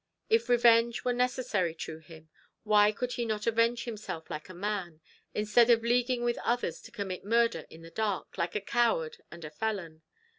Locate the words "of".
5.69-5.83